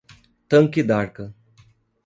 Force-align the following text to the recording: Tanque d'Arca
Tanque 0.49 0.81
d'Arca 0.81 1.31